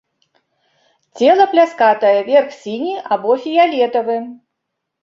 Цела 1.19 1.45
пляскатае, 1.53 2.17
верх 2.33 2.49
сіні 2.65 2.95
або 3.15 3.31
фіялетавы. 3.47 4.17